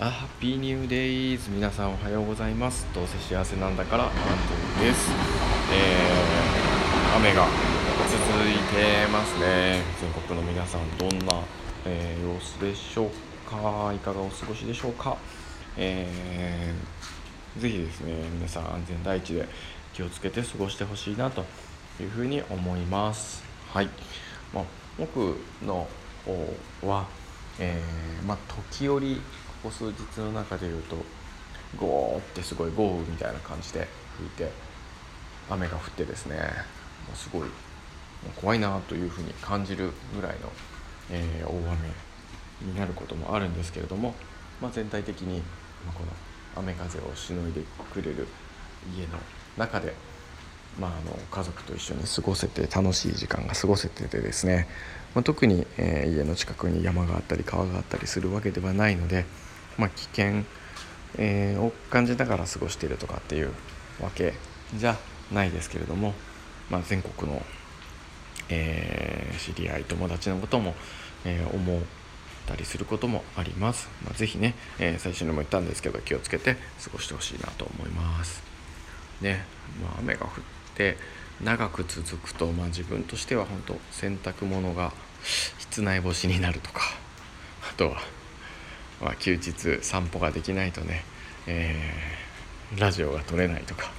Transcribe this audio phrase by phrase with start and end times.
[0.00, 2.86] あハッピーニューデイズ皆さんおはようございます。
[2.94, 4.16] どうせ幸せなんだからアント
[4.80, 5.10] ニーです。
[5.72, 7.44] えー、雨が
[8.08, 9.82] 続いてますね。
[10.00, 11.42] 全国の皆さんどんな、
[11.84, 13.10] えー、様子でしょう
[13.50, 13.92] か？
[13.92, 15.16] いかがお過ごしでしょうか？
[15.76, 19.48] えー、ぜひですね皆さん安全第一で
[19.94, 21.44] 気をつけて過ごしてほしいなと
[22.00, 23.42] いうふうに思います。
[23.72, 23.90] はい、
[24.54, 24.64] まあ、
[24.96, 25.88] 僕の
[26.84, 27.04] は
[27.60, 28.38] えー、まあ
[28.70, 29.20] 時折
[29.62, 30.96] ここ数日の中で言うと
[31.76, 34.50] ゴーってすごい豪雨みたいな感じで吹いて
[35.50, 36.42] 雨が降ってですねも
[37.14, 37.48] うすごい
[38.40, 40.52] 怖いなというふうに感じるぐらいの、
[41.10, 44.14] えー、大雨になることもあるんですけれども、
[44.60, 45.42] まあ、全体的に
[45.94, 48.26] この雨風をしのいでくれる
[48.96, 49.18] 家の
[49.56, 49.94] 中で、
[50.78, 54.68] まあ、あの家族と一緒に過ごせて楽しい時間が過ごせててですね、
[55.14, 59.24] まあ、特に、えー、家の近くに山があったり川があったりするわけではないので、
[59.78, 60.44] まあ、危険、
[61.16, 63.52] えー、を感じながら過ごしているとかっていう
[64.00, 64.34] わけ
[64.74, 64.96] じゃ
[65.32, 66.14] ないですけれども、
[66.70, 67.42] まあ、全国の、
[68.48, 70.74] えー、知り合い友達のことも、
[71.24, 71.80] えー、思っ
[72.46, 73.88] たりすることもあります。
[74.04, 78.42] まあ、ぜひね、えー、最初にも言ったんですけど気をつけて過ごしてほしいなと思います。
[79.20, 79.44] ね、
[79.82, 80.30] まあ、雨が降っ
[80.74, 80.96] て
[81.42, 84.92] 長く続くと、まあ、自分としては本当洗濯物が
[85.58, 86.82] 室内干しになるとか
[87.70, 88.00] あとは、
[89.00, 91.04] まあ、休日散歩ができないとね、
[91.46, 93.90] えー、ラジオが撮れないとか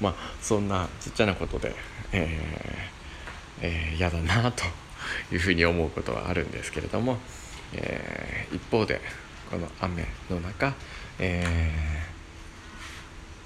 [0.00, 1.74] まあそんなちっちゃなことで、
[2.12, 4.64] えーえー、嫌だなと
[5.32, 7.16] いうふうに思うことはあるんですけれども、
[7.72, 9.00] えー、一方で
[9.50, 10.74] この雨の中、
[11.18, 11.70] え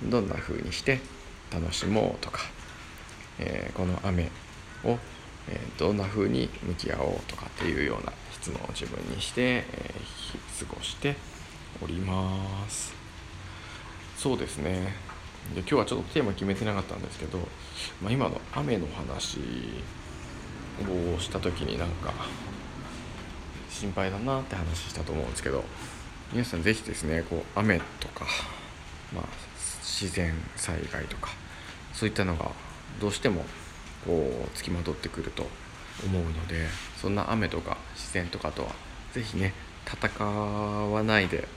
[0.05, 1.01] ー、どんな風にして
[1.53, 2.41] 楽しもうとか、
[3.39, 4.31] えー、この雨
[4.85, 4.99] を、
[5.51, 9.95] えどんな風に向き合おうとかっていうような質問を自分にして、え
[10.61, 11.17] 過ごして
[11.83, 12.95] おります。
[14.17, 15.09] そうですね。
[15.55, 17.39] で今日はちょっとテーマ決めてなかったんですけど、
[18.03, 19.39] まあ、今の雨の話
[21.17, 22.13] をした時になんか
[23.71, 25.65] 心配だなって話したと思うんですけど
[26.33, 28.27] 皆さん是非ですねこう雨とか、
[29.15, 29.25] まあ、
[29.83, 31.31] 自然災害とか
[31.95, 32.51] そういったのが
[33.01, 33.45] どうしても
[34.07, 35.47] こうつきまとってくると
[36.05, 36.67] 思うので
[37.01, 38.75] そんな雨とか自然とかとは
[39.13, 39.53] 是非ね
[39.87, 41.49] 戦わないで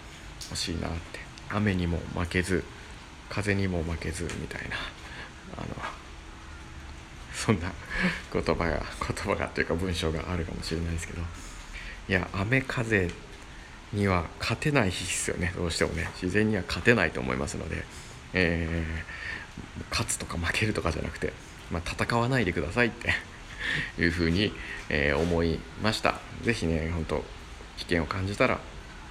[0.49, 1.31] ほしいなって。
[1.53, 2.63] 雨にも負けず
[3.29, 4.75] 風にも負けずみたいな
[5.57, 5.75] あの
[7.33, 7.71] そんな
[8.31, 11.21] 言葉が言葉がというか文章があるかもしれないですけど。
[12.09, 13.09] いや雨風
[13.93, 15.53] には勝てない日ですよね。
[15.55, 16.09] どうしてもね。
[16.21, 17.85] 自然には勝てないと思いますので、
[18.33, 21.31] えー、勝つとか負けるとかじゃなくて、
[21.71, 23.13] まあ、戦わないでくださいって
[23.99, 24.53] いうふうに、
[24.89, 26.19] えー、思いました。
[26.43, 27.23] 是非ね本当
[27.77, 28.59] 危険を感じたら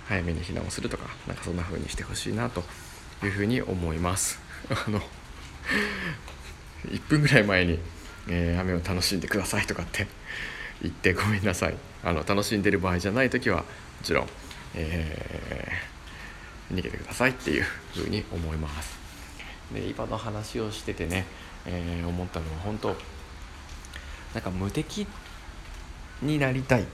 [0.06, 2.62] 早めに避難をするとかなんかそんな風にしてほしいなと
[3.22, 4.40] いうふうに思います。
[4.70, 5.00] あの
[6.88, 7.78] 1分ぐらい前に、
[8.28, 10.06] えー、雨を楽しんでくださいとかって
[10.82, 11.76] 言ってごめんなさい。
[12.02, 13.64] あの楽しんでる場合じゃない時はも
[14.02, 14.28] ちろん、
[14.74, 18.98] えー、逃げてくださいっていうふうに思います。
[19.72, 21.26] で今の話をしててね、
[21.66, 22.96] えー、思ったのは本当
[24.34, 25.06] なんか無敵
[26.22, 26.84] になりたい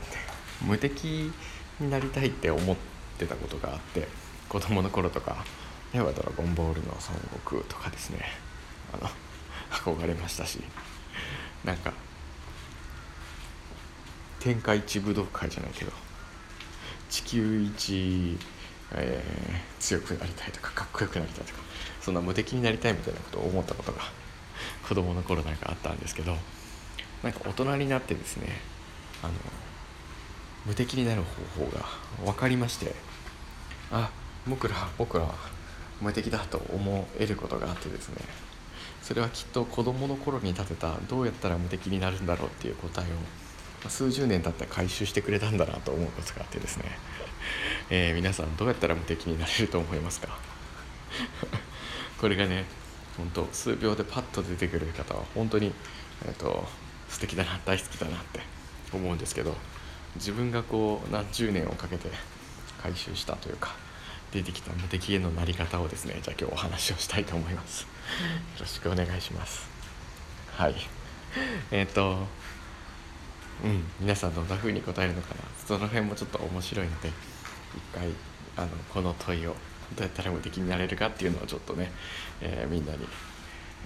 [0.62, 1.30] 無敵
[1.80, 2.76] になりたいって思っ
[3.18, 4.08] てたことがあって
[4.48, 5.44] 子供の頃とか
[5.92, 8.46] 「例えばドラゴンボール」の孫悟空とかですね。
[8.92, 9.10] あの
[9.70, 10.60] 憧れましたし
[11.64, 11.92] なんか
[14.38, 15.92] 天下一武道会じゃないけど
[17.10, 18.38] 地球一、
[18.92, 21.58] えー、強くなりたいとかかっこよくなりたいとか
[22.00, 24.02] そんな無敵になりたいみたいなことを思ったことが
[24.88, 26.36] 子供の頃なんかあったんですけど
[27.22, 28.48] なんか大人になってですね
[29.22, 29.32] あの
[30.66, 31.22] 無敵になる
[31.56, 31.84] 方法が
[32.24, 32.94] 分かりまして
[33.90, 34.10] あ
[34.46, 35.26] 僕ら僕ら
[36.00, 38.16] 無敵だと思えることがあってですね
[39.02, 43.04] それはきっと子どもの頃に立てたどうやったら無敵になるんだろうっていう答え
[43.84, 46.84] を数十年経って回収してくれたんだなと思うことがあってですね、
[47.90, 50.36] えー、皆さんどうやったら無敵になれると思いますか？
[52.20, 52.64] これがね
[53.16, 55.72] 本当数秒でパッと出てくる方は本当に、
[56.24, 56.64] えーと
[57.08, 58.40] 素敵だな大好きだなって
[58.92, 59.54] 思うんですけど
[60.16, 62.10] 自分がこう何十年をかけて
[62.82, 63.74] 回収したというか
[64.32, 67.82] 出てきた無敵へのなり方をですねじゃあ今日お話をしたいと思います。
[67.82, 67.88] よ
[68.60, 69.68] ろしくお願いします。
[70.56, 70.74] はい。
[71.70, 72.18] えっ、ー、と
[73.64, 75.40] うん皆さんどんな風に答えるのかな。
[75.66, 77.14] その辺もちょっと面白いので一
[77.96, 78.08] 回
[78.56, 79.54] あのこの問いを
[79.94, 81.92] どうやったら無敵になれるかっていうのをちょっとね、
[82.40, 82.98] えー、みんなに、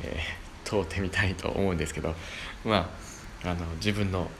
[0.03, 2.15] えー、問うてみたいと思うんですけど
[2.65, 2.91] ま
[3.45, 4.31] ああの自分の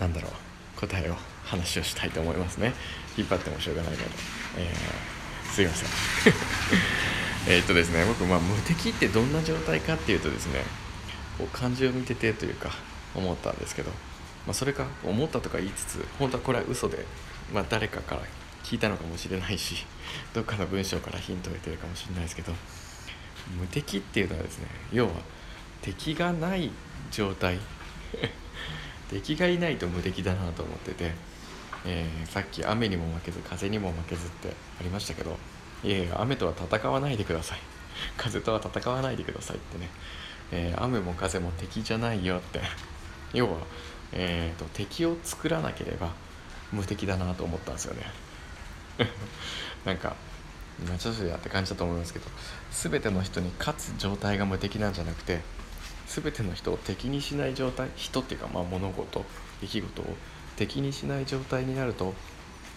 [0.00, 2.72] なんだろう答えを話をしたいと思いますね。
[3.16, 4.04] 引っ張ってもしょうがないので、
[4.58, 5.88] えー、すいません。
[7.48, 10.62] えっとですね僕、まあ、無敵ってどんな状態かっていうとですね
[11.38, 12.70] こう漢字を見ててというか
[13.14, 13.90] 思ったんですけど、
[14.46, 17.06] まあ、それか思ったとか言いつつ本当はこれは嘘で、
[17.52, 18.22] まあ、誰かから
[18.68, 19.86] 聞いたのかもしれないし
[20.34, 22.52] どっかの文章からヒントを得てるかもしれないですけど
[23.58, 25.12] 無敵っていうのはですね要は
[25.80, 26.70] 敵がない
[27.10, 27.58] 状態。
[29.08, 31.12] 敵がいないと無敵だなと思ってて、
[31.86, 35.38] えー、さっき雨にも負けず風にも負けずってありましたけど
[35.82, 37.58] いやいや雨とは戦わないでください。
[38.18, 39.88] 風とは戦わないでくださいってね、
[40.52, 42.60] えー、雨も風も敵じゃないよって。
[43.32, 43.60] 要は、
[44.12, 46.12] えーと、敵を作らなければ
[46.72, 48.27] 無敵だなと思ったんですよね。
[49.84, 50.16] なんか
[50.80, 52.26] 今ちょっとやって感じだと思いますけど
[52.70, 55.40] 全ての人に勝つ状態が無敵なんじゃなくて
[56.06, 59.24] 全ての人を敵にしない状態人っていうかまあ物事
[59.60, 60.16] 出来事を
[60.56, 62.12] 敵にしない状態になると、ま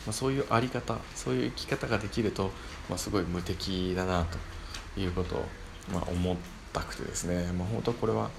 [0.10, 2.52] あ、そういうあり方そういう生き方ができると、
[2.90, 4.26] まあ、すごい無敵だな
[4.96, 5.46] ということを、
[5.92, 6.38] まあ、思っ
[6.74, 8.30] たくてですね、まあ、本当これは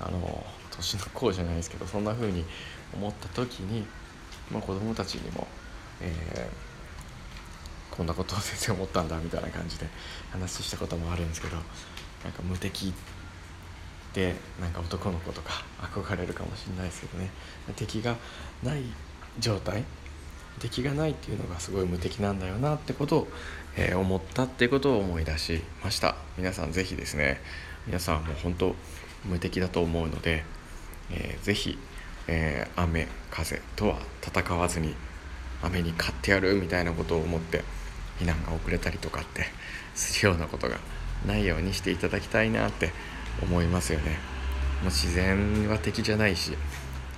[0.00, 0.44] あの
[0.76, 2.44] 年の功じゃないですけどそんな風に
[2.94, 3.86] 思った時に、
[4.50, 5.46] まあ、子供たちにも、
[6.00, 6.73] えー、
[7.96, 9.86] こんなことを先生思ったんだみたいな感じで
[10.32, 11.64] 話したこともあるんですけどなん
[12.32, 12.92] か無敵っ
[14.12, 17.30] てなんか男の子とか憧れるかもしれないですけどね。
[17.76, 18.16] 敵が
[18.62, 18.82] ない
[19.38, 19.84] 状態
[20.60, 23.28] 敵がないっていうのがすごい無敵なんだよなってことを、
[23.76, 26.16] えー、思ったってことを思い出しました。
[26.38, 27.40] 皆さん是非ですね
[27.86, 28.74] 皆さんもう本当
[29.24, 30.44] 無敵だと思うので
[31.10, 31.78] えー、ぜひ、
[32.28, 34.94] えー、雨風とは戦わずに
[35.62, 37.64] 雨に勝ってやるみたいなことを思って
[38.18, 39.46] 避難が遅れたりとかって
[39.94, 40.78] するようなことが
[41.26, 42.92] ないようにしていただきたいなって
[43.42, 44.18] 思いますよね。
[44.82, 46.52] もう自然は敵じゃないし、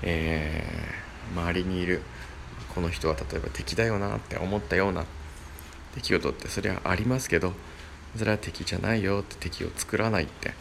[0.02, 2.02] えー、周りにいる
[2.74, 5.04] この人は例えば敵だよなって思ったような
[5.94, 7.52] 出来事ってそれはありますけど
[8.16, 10.52] それは敵じゃないよって敵を作らないって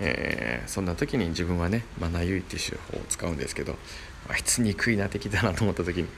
[0.00, 3.74] えー、そんな時に自分はねマナユイっていう手法を使うんですけど
[4.28, 6.08] あいつ憎いな敵だなと思った時に、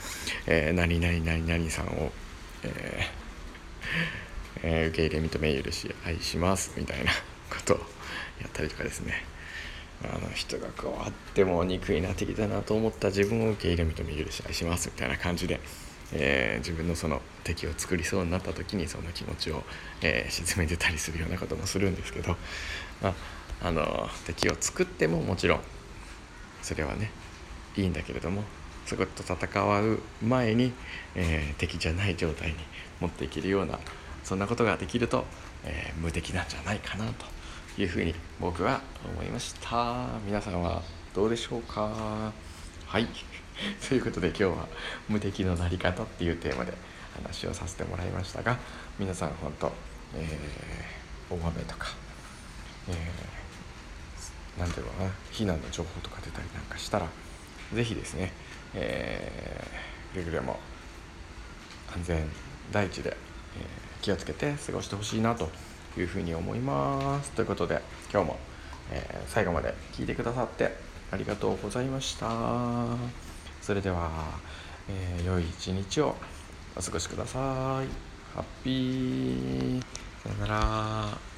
[0.47, 2.13] えー、何々何々さんを、
[2.63, 3.20] えー
[4.63, 7.13] えー、受け入れ認め許し愛しますみたいな
[7.49, 7.77] ことを
[8.41, 9.25] やったりとかですね。
[10.03, 15.61] あの人がこうあっても憎いな敵だなと思った自分を受け入れ認め許し愛しますみたいな感じで、
[16.13, 19.63] えー、自分のその敵を作りそうになった時にその気持ちを、
[20.01, 22.37] えー、沈めてたりするようなこともするんですけど、
[23.03, 23.15] まあ、
[23.63, 25.61] あの敵を作ってももちろん
[26.63, 27.11] それはね
[27.77, 28.43] いいんだけれども
[28.87, 29.37] そこと戦
[29.83, 30.73] う前に、
[31.15, 32.57] えー、敵じゃない状態に
[33.01, 33.79] 持っていけるような
[34.25, 35.25] そんなことができると、
[35.65, 37.07] えー、無敵なんじゃないかな
[37.77, 40.07] というふうに僕は思いました。
[40.27, 40.83] 皆さんは
[41.15, 42.33] どうでしょうか？
[42.87, 43.07] はい。
[43.89, 44.69] ということで今日は
[45.09, 46.73] 「無敵のなり方」っていうテーマで
[47.15, 48.57] 話をさせてもらいましたが
[48.99, 49.73] 皆さん本当、
[50.15, 51.89] えー、大雨とか、
[52.89, 52.97] えー
[54.59, 55.11] 何ていうのかな？
[55.33, 57.07] 避難の情報とか出たりなんかしたら
[57.73, 58.33] 是非ですね、
[58.75, 60.59] えー、くれぐれも
[61.95, 62.29] 安全
[62.73, 65.49] 第一で、えー、気をつけて過ごしてほしいなと
[65.97, 67.31] いうふうに思います。
[67.33, 67.81] ということで
[68.13, 68.39] 今日も、
[68.91, 70.77] えー、最後まで聞いてくださって
[71.11, 72.29] ありがとうございました。
[73.61, 74.11] それでは、
[74.89, 76.17] えー、良い一日を
[76.77, 77.41] お過ごしください。
[78.35, 79.83] ハッピー。
[80.23, 81.30] さよなら。